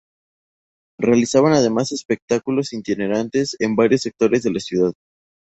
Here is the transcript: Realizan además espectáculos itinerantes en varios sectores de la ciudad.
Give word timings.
Realizan 0.99 1.45
además 1.53 1.91
espectáculos 1.91 2.73
itinerantes 2.73 3.55
en 3.59 3.75
varios 3.75 4.01
sectores 4.01 4.41
de 4.41 4.51
la 4.51 4.59
ciudad. 4.59 4.93